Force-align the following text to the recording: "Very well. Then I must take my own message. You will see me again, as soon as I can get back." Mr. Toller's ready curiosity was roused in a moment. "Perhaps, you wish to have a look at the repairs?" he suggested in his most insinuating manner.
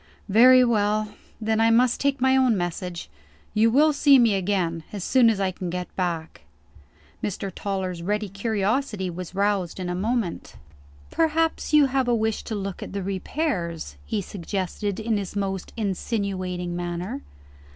"Very 0.29 0.65
well. 0.65 1.13
Then 1.39 1.61
I 1.61 1.69
must 1.69 2.01
take 2.01 2.19
my 2.19 2.35
own 2.35 2.57
message. 2.57 3.07
You 3.53 3.69
will 3.69 3.93
see 3.93 4.17
me 4.17 4.33
again, 4.33 4.83
as 4.91 5.03
soon 5.03 5.29
as 5.29 5.39
I 5.39 5.51
can 5.51 5.69
get 5.69 5.95
back." 5.95 6.41
Mr. 7.23 7.51
Toller's 7.53 8.01
ready 8.01 8.27
curiosity 8.27 9.11
was 9.11 9.35
roused 9.35 9.79
in 9.79 9.89
a 9.89 9.93
moment. 9.93 10.55
"Perhaps, 11.11 11.71
you 11.71 11.83
wish 11.83 12.41
to 12.45 12.55
have 12.55 12.59
a 12.63 12.67
look 12.67 12.81
at 12.81 12.93
the 12.93 13.03
repairs?" 13.03 13.95
he 14.03 14.23
suggested 14.23 14.99
in 14.99 15.17
his 15.17 15.35
most 15.35 15.71
insinuating 15.77 16.75
manner. 16.75 17.21